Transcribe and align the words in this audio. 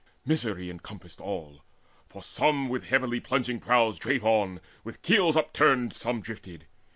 Misery 0.25 0.71
encompassed 0.71 1.21
all; 1.21 1.63
For 2.09 2.23
some 2.23 2.69
with 2.69 2.87
heavily 2.87 3.19
plunging 3.19 3.59
prows 3.59 3.99
drave 3.99 4.25
on, 4.25 4.59
With 4.83 5.03
keels 5.03 5.37
upturned 5.37 5.93
some 5.93 6.21
drifted. 6.21 6.65